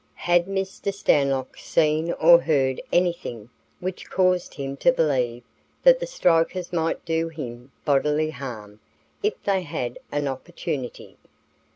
[0.25, 0.91] Had Mr.
[0.91, 5.43] Stanlock seen or heard anything which caused him to believe
[5.83, 8.79] that the strikers might do him bodily harm
[9.21, 11.17] if they had an opportunity?